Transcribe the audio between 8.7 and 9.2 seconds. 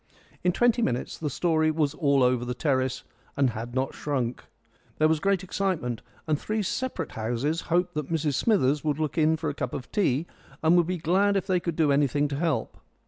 would look